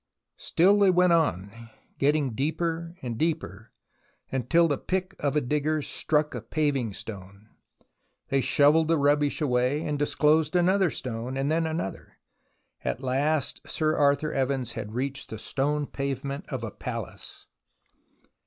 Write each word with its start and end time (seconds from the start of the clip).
Still 0.39 0.79
they 0.79 0.89
went 0.89 1.13
on, 1.13 1.69
getting 1.99 2.31
deeper 2.33 2.95
and 3.03 3.19
deeper, 3.19 3.71
until 4.31 4.67
the 4.67 4.79
pick 4.79 5.15
of 5.19 5.35
a 5.35 5.41
digger 5.41 5.79
struck 5.83 6.33
a 6.33 6.41
paving 6.41 6.95
stone. 6.95 7.49
They 8.29 8.41
shovelled 8.41 8.87
the 8.87 8.97
rubbish 8.97 9.41
away 9.41 9.85
and 9.85 9.99
disclosed 9.99 10.55
another 10.55 10.89
stone, 10.89 11.35
then 11.35 11.67
another. 11.67 12.17
At 12.83 13.03
last 13.03 13.61
Sir 13.69 13.95
Arthur 13.95 14.31
Evans 14.33 14.71
had 14.71 14.95
reached 14.95 15.29
the 15.29 15.37
stone 15.37 15.85
pavement 15.85 16.45
of 16.49 16.63
a 16.63 16.71
palace. 16.71 17.45